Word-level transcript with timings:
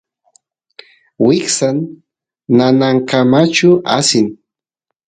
wiksa 1.25 1.69
nanankamachu 2.57 3.69
asin 3.97 4.27